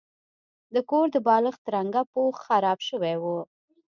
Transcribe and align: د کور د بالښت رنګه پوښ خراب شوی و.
د 0.73 0.75
کور 0.89 1.05
د 1.15 1.17
بالښت 1.27 1.63
رنګه 1.75 2.01
پوښ 2.13 2.33
خراب 2.45 2.79
شوی 2.89 3.15
و. 3.21 3.25